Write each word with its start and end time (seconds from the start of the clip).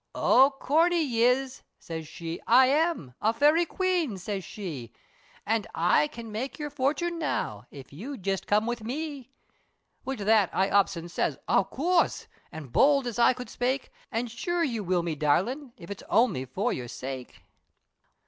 "O 0.15 0.51
Corney 0.59 1.03
yis," 1.03 1.61
siz 1.77 2.07
she, 2.07 2.41
"I 2.47 2.65
am, 2.65 3.13
A 3.21 3.31
Fairy 3.31 3.67
Queen;" 3.67 4.17
siz 4.17 4.43
she, 4.43 4.91
"An' 5.45 5.67
I 5.75 6.07
can 6.07 6.31
make 6.31 6.57
yer 6.57 6.71
fortune 6.71 7.19
now, 7.19 7.67
If 7.69 7.93
you'll 7.93 8.17
just 8.17 8.47
come 8.47 8.65
with 8.65 8.83
me." 8.83 9.29
Wid 10.03 10.17
that, 10.21 10.49
I 10.53 10.71
ups 10.71 10.95
and 10.95 11.11
says 11.11 11.37
"of 11.47 11.69
coorse!" 11.69 12.25
As 12.51 12.63
bowld 12.63 13.05
as 13.05 13.19
I 13.19 13.33
could 13.33 13.47
spake, 13.51 13.91
"An' 14.11 14.25
sure 14.25 14.63
I 14.65 14.79
will 14.79 15.03
me 15.03 15.13
darlin', 15.13 15.71
if 15.77 15.91
Its 15.91 16.01
only 16.09 16.45
for 16.45 16.73
your 16.73 16.87
sake." 16.87 17.43